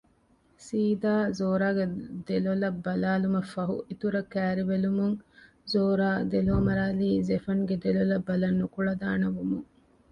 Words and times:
ސީދާ 0.65 1.13
ޒޯރާގެ 1.37 1.85
ދެލޮލަށް 2.27 2.79
ބަލާލުމަށްފަހު 2.85 3.75
އިތުރަށް 3.87 4.31
ކައިރިވެލުމުން 4.33 5.15
ޒޯރާ 5.71 6.09
ދެލޯމަރާލީ 6.31 7.09
ޒެފަންގެ 7.29 7.75
ދެލޮލަށް 7.83 8.25
ބަލަން 8.27 8.57
ނުކުޅަދާނަވުމުން 8.61 9.67